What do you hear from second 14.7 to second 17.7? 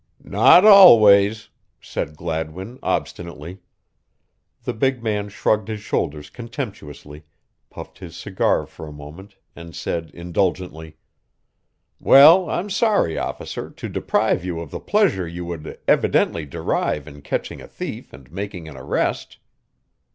the pleasure you would evidently derive in catching a